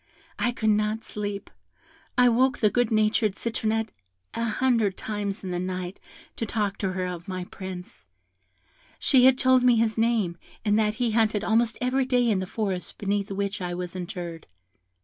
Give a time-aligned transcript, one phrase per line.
[0.39, 1.51] I could not sleep;
[2.17, 3.89] I woke the good natured Citronette
[4.33, 5.99] an hundred times in the night
[6.37, 8.07] to talk to her of my Prince;
[8.97, 12.47] she had told me his name, and that he hunted almost every day in the
[12.47, 14.47] forest beneath which I was interred.